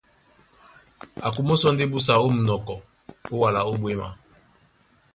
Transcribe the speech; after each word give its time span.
A 1.25 1.27
kumó 1.33 1.53
sɔ́ 1.61 1.71
ndé 1.73 1.83
busa 1.91 2.13
ó 2.23 2.27
mú 2.33 2.33
munɔkɔ 2.35 2.75
ó 3.31 3.33
wala 3.41 3.59
ó 3.69 3.73
ɓwěma. 3.81 4.07